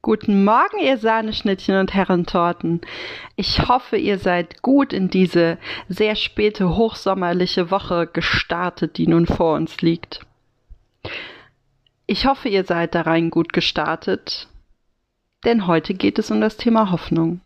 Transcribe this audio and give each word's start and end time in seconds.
Guten 0.00 0.44
Morgen, 0.44 0.78
ihr 0.78 0.96
Sahneschnittchen 0.96 1.74
und 1.74 1.92
Herrentorten. 1.92 2.80
Ich 3.34 3.66
hoffe, 3.66 3.96
ihr 3.96 4.20
seid 4.20 4.62
gut 4.62 4.92
in 4.92 5.10
diese 5.10 5.58
sehr 5.88 6.14
späte 6.14 6.76
hochsommerliche 6.76 7.72
Woche 7.72 8.06
gestartet, 8.06 8.96
die 8.96 9.08
nun 9.08 9.26
vor 9.26 9.56
uns 9.56 9.80
liegt. 9.80 10.20
Ich 12.06 12.26
hoffe, 12.26 12.48
ihr 12.48 12.64
seid 12.64 12.94
da 12.94 13.02
rein 13.02 13.28
gut 13.28 13.52
gestartet, 13.52 14.48
denn 15.44 15.66
heute 15.66 15.94
geht 15.94 16.20
es 16.20 16.30
um 16.30 16.40
das 16.40 16.56
Thema 16.56 16.92
Hoffnung. 16.92 17.40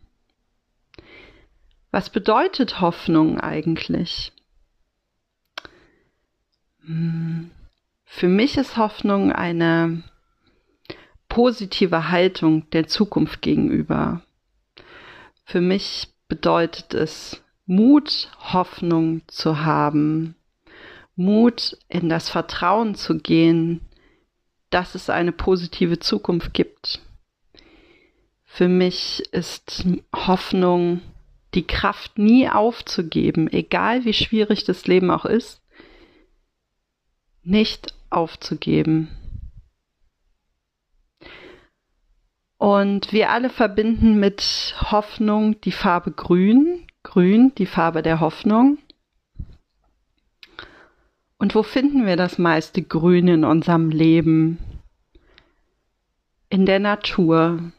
Was 1.91 2.11
bedeutet 2.11 2.83
Hoffnung 2.83 3.41
eigentlich? 3.41 4.31
Hm, 6.85 7.51
für 8.05 8.29
mich 8.29 8.59
ist 8.59 8.77
Hoffnung 8.77 9.33
eine 9.33 10.03
positive 11.33 12.11
Haltung 12.11 12.69
der 12.73 12.89
Zukunft 12.89 13.41
gegenüber. 13.41 14.21
Für 15.47 15.63
mich 15.63 16.09
bedeutet 16.29 16.93
es 16.93 17.43
Mut, 17.65 18.29
Hoffnung 18.53 19.23
zu 19.29 19.65
haben, 19.65 20.35
Mut 21.17 21.79
in 21.89 22.11
das 22.11 22.29
Vertrauen 22.29 22.97
zu 22.97 23.17
gehen, 23.17 23.81
dass 24.69 24.95
es 24.95 25.09
eine 25.09 25.33
positive 25.33 25.99
Zukunft 25.99 26.53
gibt. 26.53 27.01
Für 28.45 28.69
mich 28.69 29.23
ist 29.33 29.87
Hoffnung 30.15 31.01
die 31.55 31.67
Kraft 31.67 32.19
nie 32.19 32.51
aufzugeben, 32.51 33.51
egal 33.51 34.05
wie 34.05 34.13
schwierig 34.13 34.65
das 34.65 34.87
Leben 34.87 35.11
auch 35.11 35.25
ist, 35.25 35.63
nicht 37.43 37.95
aufzugeben. 38.11 39.09
Und 42.63 43.13
wir 43.13 43.31
alle 43.31 43.51
verbinden 43.51 44.21
mit 44.21 44.77
Hoffnung 44.93 45.61
die 45.63 45.73
Farbe 45.73 46.13
Grün. 46.13 46.87
Grün, 47.03 47.53
die 47.57 47.67
Farbe 47.67 48.03
der 48.03 48.21
Hoffnung. 48.21 48.79
Und 51.39 51.57
wo 51.57 51.65
finden 51.65 52.07
wir 52.07 52.17
das 52.17 52.39
meiste 52.39 52.81
Grün 52.81 53.27
in 53.27 53.45
unserem 53.45 53.91
Leben? 53.91 54.59
In 56.51 56.65
der 56.65 56.79
Natur. 56.79 57.73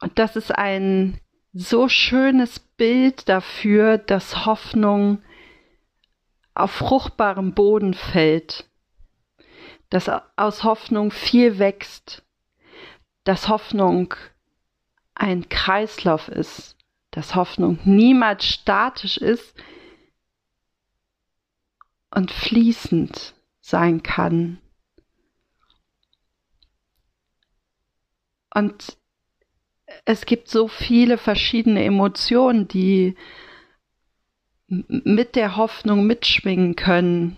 Und 0.00 0.18
das 0.18 0.34
ist 0.34 0.50
ein 0.50 1.20
so 1.52 1.88
schönes 1.88 2.58
Bild 2.58 3.28
dafür, 3.28 3.96
dass 3.96 4.44
Hoffnung 4.44 5.22
auf 6.52 6.72
fruchtbarem 6.72 7.54
Boden 7.54 7.94
fällt, 7.94 8.68
dass 9.88 10.10
aus 10.34 10.64
Hoffnung 10.64 11.12
viel 11.12 11.60
wächst, 11.60 12.24
dass 13.24 13.48
Hoffnung 13.48 14.14
ein 15.14 15.48
Kreislauf 15.48 16.28
ist, 16.28 16.76
dass 17.10 17.34
Hoffnung 17.34 17.78
niemals 17.84 18.44
statisch 18.44 19.18
ist 19.18 19.54
und 22.10 22.30
fließend 22.30 23.34
sein 23.60 24.02
kann. 24.02 24.58
Und 28.54 28.98
es 30.04 30.26
gibt 30.26 30.48
so 30.48 30.68
viele 30.68 31.18
verschiedene 31.18 31.84
Emotionen, 31.84 32.68
die 32.68 33.16
mit 34.66 35.36
der 35.36 35.56
Hoffnung 35.56 36.06
mitschwingen 36.06 36.76
können, 36.76 37.36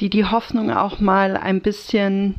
die 0.00 0.10
die 0.10 0.24
Hoffnung 0.24 0.70
auch 0.70 1.00
mal 1.00 1.36
ein 1.36 1.60
bisschen 1.60 2.36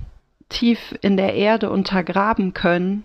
tief 0.49 0.97
in 1.01 1.17
der 1.17 1.33
Erde 1.33 1.69
untergraben 1.69 2.53
können. 2.53 3.03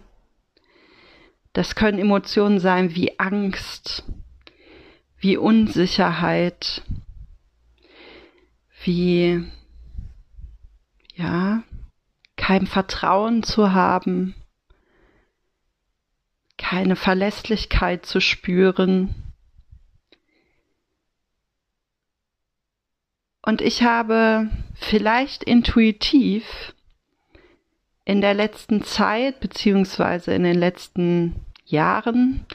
Das 1.52 1.74
können 1.74 1.98
Emotionen 1.98 2.58
sein 2.58 2.94
wie 2.94 3.18
Angst, 3.18 4.04
wie 5.18 5.36
Unsicherheit, 5.36 6.82
wie, 8.84 9.44
ja, 11.14 11.62
kein 12.36 12.66
Vertrauen 12.66 13.42
zu 13.42 13.72
haben, 13.72 14.34
keine 16.58 16.96
Verlässlichkeit 16.96 18.06
zu 18.06 18.20
spüren. 18.20 19.14
Und 23.42 23.60
ich 23.60 23.82
habe 23.82 24.48
vielleicht 24.74 25.44
intuitiv 25.44 26.74
in 28.04 28.20
der 28.20 28.34
letzten 28.34 28.82
Zeit 28.82 29.40
beziehungsweise 29.40 30.34
in 30.34 30.42
den 30.42 30.58
letzten 30.58 31.36
Jahren 31.64 32.46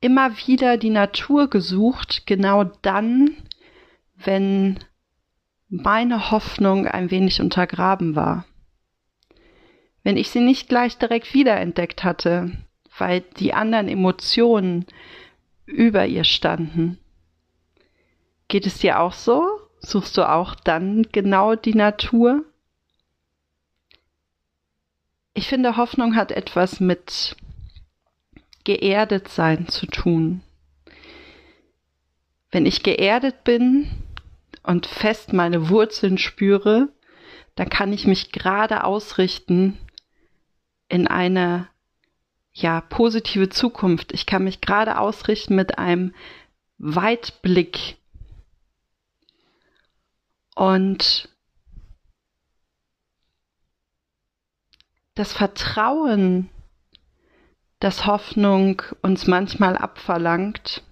immer 0.00 0.36
wieder 0.46 0.76
die 0.76 0.90
Natur 0.90 1.50
gesucht, 1.50 2.26
genau 2.26 2.64
dann, 2.64 3.36
wenn 4.16 4.78
meine 5.68 6.30
Hoffnung 6.30 6.86
ein 6.86 7.10
wenig 7.10 7.40
untergraben 7.40 8.16
war. 8.16 8.44
Wenn 10.02 10.16
ich 10.16 10.30
sie 10.30 10.40
nicht 10.40 10.68
gleich 10.68 10.96
direkt 10.96 11.34
wiederentdeckt 11.34 12.02
hatte, 12.02 12.52
weil 12.98 13.20
die 13.20 13.52
anderen 13.52 13.88
Emotionen 13.88 14.86
über 15.66 16.06
ihr 16.06 16.24
standen. 16.24 16.98
Geht 18.48 18.66
es 18.66 18.78
dir 18.78 18.98
auch 19.00 19.12
so? 19.12 19.46
Suchst 19.78 20.16
du 20.16 20.28
auch 20.28 20.54
dann 20.54 21.06
genau 21.12 21.54
die 21.54 21.74
Natur? 21.74 22.44
Ich 25.32 25.48
finde, 25.48 25.76
Hoffnung 25.76 26.16
hat 26.16 26.32
etwas 26.32 26.80
mit 26.80 27.36
geerdet 28.64 29.28
sein 29.28 29.68
zu 29.68 29.86
tun. 29.86 30.42
Wenn 32.50 32.66
ich 32.66 32.82
geerdet 32.82 33.44
bin 33.44 33.90
und 34.62 34.86
fest 34.86 35.32
meine 35.32 35.68
Wurzeln 35.68 36.18
spüre, 36.18 36.88
dann 37.54 37.68
kann 37.68 37.92
ich 37.92 38.06
mich 38.06 38.32
gerade 38.32 38.84
ausrichten 38.84 39.78
in 40.88 41.06
eine 41.06 41.68
ja 42.52 42.80
positive 42.80 43.48
Zukunft. 43.48 44.12
Ich 44.12 44.26
kann 44.26 44.44
mich 44.44 44.60
gerade 44.60 44.98
ausrichten 44.98 45.54
mit 45.54 45.78
einem 45.78 46.14
Weitblick. 46.78 47.96
Und 50.54 51.29
das 55.20 55.34
Vertrauen, 55.34 56.48
das 57.78 58.06
Hoffnung 58.06 58.80
uns 59.02 59.26
manchmal 59.26 59.76
abverlangt, 59.76 60.82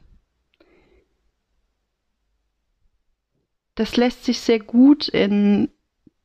das 3.75 3.97
lässt 3.97 4.27
sich 4.27 4.41
sehr 4.41 4.59
gut 4.59 5.09
in 5.09 5.71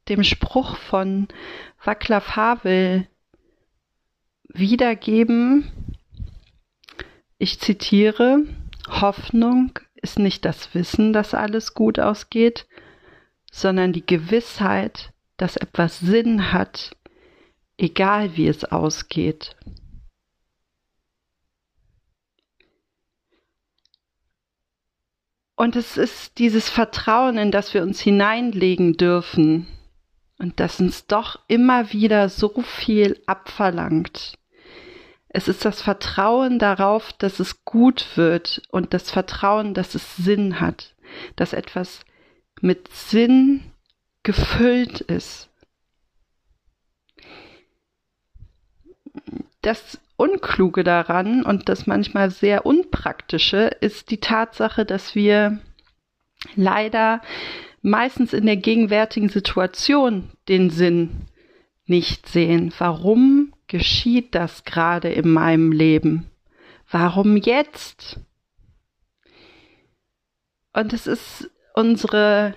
dem 0.09 0.25
Spruch 0.25 0.75
von 0.75 1.29
Václav 1.81 2.35
Havel 2.35 3.07
wiedergeben. 4.49 5.71
Ich 7.37 7.61
zitiere, 7.61 8.43
Hoffnung 8.89 9.79
ist 9.95 10.19
nicht 10.19 10.43
das 10.43 10.75
Wissen, 10.75 11.13
dass 11.13 11.33
alles 11.33 11.73
gut 11.73 11.99
ausgeht, 11.99 12.67
sondern 13.49 13.93
die 13.93 14.05
Gewissheit, 14.05 15.13
dass 15.37 15.55
etwas 15.55 15.99
Sinn 15.99 16.51
hat, 16.51 16.97
egal 17.83 18.35
wie 18.37 18.47
es 18.47 18.65
ausgeht. 18.65 19.55
Und 25.55 25.75
es 25.75 25.97
ist 25.97 26.39
dieses 26.39 26.69
Vertrauen, 26.69 27.37
in 27.37 27.51
das 27.51 27.73
wir 27.73 27.83
uns 27.83 28.01
hineinlegen 28.01 28.97
dürfen 28.97 29.67
und 30.39 30.59
das 30.59 30.79
uns 30.79 31.05
doch 31.05 31.39
immer 31.47 31.93
wieder 31.93 32.27
so 32.27 32.61
viel 32.61 33.21
abverlangt. 33.27 34.37
Es 35.29 35.47
ist 35.47 35.63
das 35.63 35.81
Vertrauen 35.81 36.59
darauf, 36.59 37.13
dass 37.13 37.39
es 37.39 37.65
gut 37.65 38.17
wird 38.17 38.61
und 38.69 38.93
das 38.93 39.09
Vertrauen, 39.09 39.73
dass 39.73 39.95
es 39.95 40.15
Sinn 40.15 40.59
hat, 40.59 40.95
dass 41.35 41.53
etwas 41.53 42.01
mit 42.61 42.87
Sinn 42.93 43.71
gefüllt 44.23 45.01
ist. 45.01 45.49
Das 49.65 49.99
Unkluge 50.15 50.83
daran 50.83 51.43
und 51.43 51.69
das 51.69 51.87
manchmal 51.87 52.29
sehr 52.29 52.65
Unpraktische 52.65 53.71
ist 53.81 54.11
die 54.11 54.19
Tatsache, 54.19 54.85
dass 54.85 55.15
wir 55.15 55.59
leider 56.55 57.21
meistens 57.81 58.33
in 58.33 58.45
der 58.45 58.57
gegenwärtigen 58.57 59.29
Situation 59.29 60.29
den 60.47 60.69
Sinn 60.69 61.27
nicht 61.85 62.27
sehen. 62.27 62.73
Warum 62.77 63.53
geschieht 63.67 64.35
das 64.35 64.63
gerade 64.63 65.09
in 65.09 65.29
meinem 65.31 65.71
Leben? 65.71 66.29
Warum 66.89 67.37
jetzt? 67.37 68.19
Und 70.73 70.93
es 70.93 71.07
ist 71.07 71.49
unsere 71.73 72.55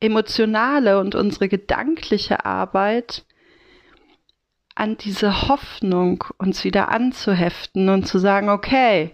emotionale 0.00 0.98
und 0.98 1.14
unsere 1.14 1.48
gedankliche 1.48 2.44
Arbeit 2.44 3.24
an 4.74 4.96
diese 4.96 5.48
Hoffnung 5.48 6.24
uns 6.38 6.64
wieder 6.64 6.88
anzuheften 6.88 7.88
und 7.88 8.06
zu 8.06 8.18
sagen, 8.18 8.48
okay, 8.48 9.10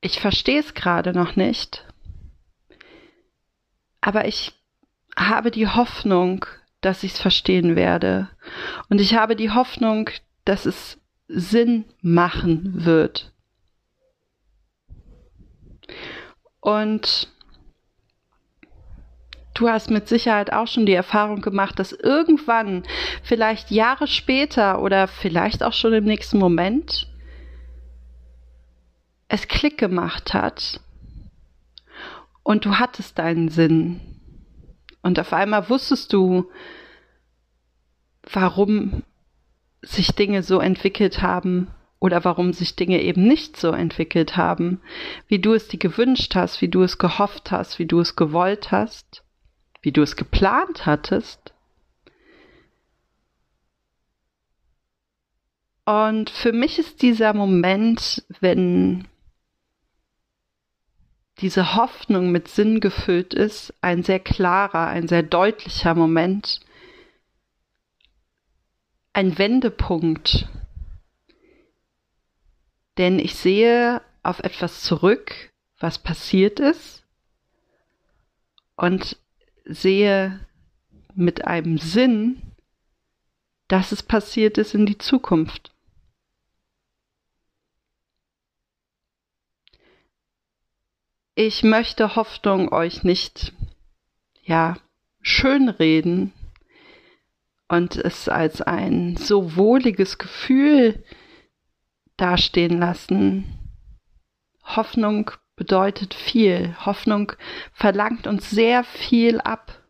ich 0.00 0.20
verstehe 0.20 0.60
es 0.60 0.74
gerade 0.74 1.12
noch 1.12 1.36
nicht, 1.36 1.86
aber 4.00 4.26
ich 4.26 4.52
habe 5.16 5.50
die 5.50 5.68
Hoffnung, 5.68 6.44
dass 6.80 7.02
ich 7.04 7.12
es 7.12 7.20
verstehen 7.20 7.76
werde. 7.76 8.28
Und 8.88 9.00
ich 9.00 9.14
habe 9.14 9.36
die 9.36 9.50
Hoffnung, 9.50 10.10
dass 10.44 10.66
es 10.66 10.98
Sinn 11.28 11.84
machen 12.02 12.84
wird. 12.84 13.32
Und 16.60 17.31
du 19.54 19.68
hast 19.68 19.90
mit 19.90 20.08
Sicherheit 20.08 20.52
auch 20.52 20.66
schon 20.66 20.86
die 20.86 20.94
Erfahrung 20.94 21.40
gemacht, 21.40 21.78
dass 21.78 21.92
irgendwann, 21.92 22.84
vielleicht 23.22 23.70
Jahre 23.70 24.06
später 24.06 24.80
oder 24.80 25.08
vielleicht 25.08 25.62
auch 25.62 25.72
schon 25.72 25.92
im 25.92 26.04
nächsten 26.04 26.38
Moment, 26.38 27.08
es 29.28 29.48
Klick 29.48 29.78
gemacht 29.78 30.34
hat 30.34 30.80
und 32.42 32.64
du 32.64 32.78
hattest 32.78 33.18
deinen 33.18 33.48
Sinn. 33.48 34.00
Und 35.02 35.18
auf 35.18 35.32
einmal 35.32 35.68
wusstest 35.68 36.12
du, 36.12 36.50
warum 38.30 39.02
sich 39.80 40.08
Dinge 40.14 40.42
so 40.42 40.60
entwickelt 40.60 41.22
haben 41.22 41.68
oder 41.98 42.24
warum 42.24 42.52
sich 42.52 42.76
Dinge 42.76 43.00
eben 43.00 43.26
nicht 43.26 43.56
so 43.56 43.70
entwickelt 43.70 44.36
haben, 44.36 44.80
wie 45.28 45.40
du 45.40 45.54
es 45.54 45.68
dir 45.68 45.78
gewünscht 45.78 46.34
hast, 46.34 46.60
wie 46.60 46.68
du 46.68 46.82
es 46.82 46.98
gehofft 46.98 47.50
hast, 47.50 47.78
wie 47.78 47.86
du 47.86 48.00
es 48.00 48.16
gewollt 48.16 48.70
hast, 48.70 49.24
wie 49.82 49.92
du 49.92 50.02
es 50.02 50.16
geplant 50.16 50.86
hattest. 50.86 51.52
Und 55.84 56.30
für 56.30 56.52
mich 56.52 56.78
ist 56.78 57.02
dieser 57.02 57.34
Moment, 57.34 58.24
wenn 58.40 59.08
diese 61.38 61.74
Hoffnung 61.74 62.30
mit 62.30 62.46
Sinn 62.46 62.78
gefüllt 62.78 63.34
ist, 63.34 63.74
ein 63.80 64.04
sehr 64.04 64.20
klarer, 64.20 64.86
ein 64.86 65.08
sehr 65.08 65.24
deutlicher 65.24 65.94
Moment, 65.94 66.60
ein 69.12 69.38
Wendepunkt. 69.38 70.48
Denn 72.96 73.18
ich 73.18 73.34
sehe 73.34 74.02
auf 74.22 74.38
etwas 74.38 74.82
zurück, 74.82 75.52
was 75.78 75.98
passiert 75.98 76.60
ist 76.60 77.02
und 78.76 79.16
sehe 79.64 80.46
mit 81.14 81.44
einem 81.46 81.78
Sinn, 81.78 82.42
dass 83.68 83.92
es 83.92 84.02
passiert 84.02 84.58
ist 84.58 84.74
in 84.74 84.86
die 84.86 84.98
Zukunft. 84.98 85.72
Ich 91.34 91.62
möchte 91.62 92.14
Hoffnung 92.14 92.70
euch 92.72 93.04
nicht, 93.04 93.54
ja, 94.42 94.76
schönreden 95.22 96.32
und 97.68 97.96
es 97.96 98.28
als 98.28 98.60
ein 98.60 99.16
so 99.16 99.56
wohliges 99.56 100.18
Gefühl 100.18 101.02
dastehen 102.18 102.78
lassen. 102.78 103.44
Hoffnung 104.62 105.30
bedeutet 105.56 106.14
viel. 106.14 106.76
Hoffnung 106.84 107.32
verlangt 107.72 108.26
uns 108.26 108.50
sehr 108.50 108.84
viel 108.84 109.40
ab. 109.40 109.80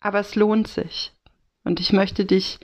Aber 0.00 0.20
es 0.20 0.34
lohnt 0.34 0.68
sich. 0.68 1.12
Und 1.64 1.80
ich 1.80 1.92
möchte 1.92 2.24
dich 2.24 2.58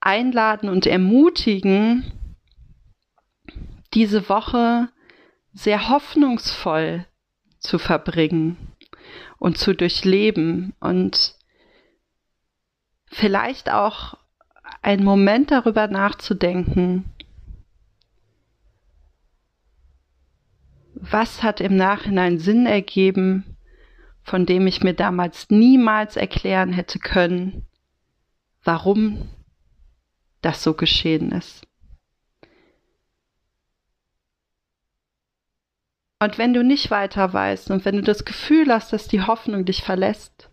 einladen 0.00 0.68
und 0.68 0.86
ermutigen, 0.86 2.12
diese 3.94 4.28
Woche 4.28 4.90
sehr 5.52 5.88
hoffnungsvoll 5.88 7.06
zu 7.58 7.78
verbringen 7.78 8.56
und 9.38 9.58
zu 9.58 9.74
durchleben 9.74 10.74
und 10.80 11.34
vielleicht 13.06 13.70
auch 13.70 14.16
einen 14.82 15.04
Moment 15.04 15.50
darüber 15.50 15.88
nachzudenken, 15.88 17.12
was 21.00 21.42
hat 21.42 21.60
im 21.60 21.76
Nachhinein 21.76 22.38
Sinn 22.38 22.66
ergeben, 22.66 23.56
von 24.22 24.46
dem 24.46 24.66
ich 24.66 24.82
mir 24.82 24.94
damals 24.94 25.50
niemals 25.50 26.16
erklären 26.16 26.72
hätte 26.72 26.98
können, 26.98 27.66
warum 28.62 29.28
das 30.42 30.62
so 30.62 30.74
geschehen 30.74 31.32
ist. 31.32 31.66
Und 36.20 36.36
wenn 36.36 36.52
du 36.52 36.64
nicht 36.64 36.90
weiter 36.90 37.32
weißt 37.32 37.70
und 37.70 37.84
wenn 37.84 37.96
du 37.96 38.02
das 38.02 38.24
Gefühl 38.24 38.72
hast, 38.72 38.92
dass 38.92 39.06
die 39.06 39.22
Hoffnung 39.22 39.64
dich 39.64 39.82
verlässt, 39.82 40.50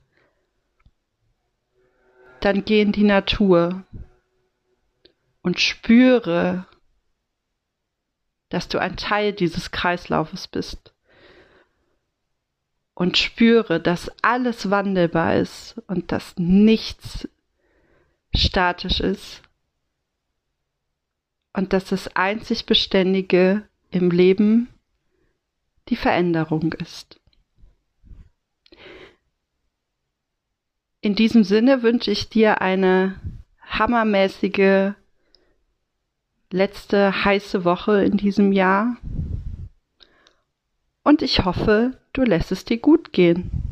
dann 2.40 2.64
geh 2.66 2.82
in 2.82 2.92
die 2.92 3.04
Natur 3.04 3.84
und 5.42 5.60
spüre, 5.60 6.68
dass 8.50 8.68
du 8.68 8.80
ein 8.80 8.98
Teil 8.98 9.34
dieses 9.34 9.72
Kreislaufes 9.72 10.48
bist. 10.48 10.94
Und 12.94 13.18
spüre, 13.18 13.82
dass 13.82 14.12
alles 14.22 14.70
wandelbar 14.70 15.36
ist 15.36 15.82
und 15.88 16.12
dass 16.12 16.36
nichts 16.38 17.28
statisch 18.34 19.02
ist. 19.02 19.42
Und 21.54 21.74
dass 21.74 21.86
das 21.86 22.16
einzig 22.16 22.66
Beständige 22.66 23.68
im 23.92 24.12
Leben 24.12 24.70
die 25.90 25.96
Veränderung 25.96 26.74
ist. 26.74 27.20
In 31.02 31.16
diesem 31.16 31.44
Sinne 31.44 31.84
wünsche 31.84 32.12
ich 32.12 32.30
dir 32.30 32.62
eine 32.62 33.20
hammermäßige 33.62 34.94
letzte 36.52 37.26
heiße 37.26 37.66
Woche 37.66 38.04
in 38.04 38.18
diesem 38.18 38.52
Jahr 38.52 38.98
und 41.04 41.22
ich 41.22 41.46
hoffe, 41.46 41.98
du 42.14 42.24
lässt 42.24 42.52
es 42.52 42.66
dir 42.66 42.78
gut 42.78 43.14
gehen. 43.14 43.65